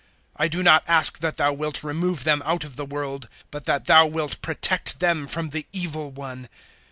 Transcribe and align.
017:015 0.01 0.07
I 0.37 0.47
do 0.47 0.63
not 0.63 0.83
ask 0.87 1.19
that 1.19 1.37
Thou 1.37 1.53
wilt 1.53 1.83
remove 1.83 2.23
them 2.23 2.41
out 2.43 2.63
of 2.63 2.75
the 2.75 2.85
world, 2.87 3.29
but 3.51 3.65
that 3.65 3.85
Thou 3.85 4.07
wilt 4.07 4.41
protect 4.41 4.99
them 4.99 5.27
from 5.27 5.49
the 5.49 5.67
Evil 5.71 6.09
one. 6.09 6.49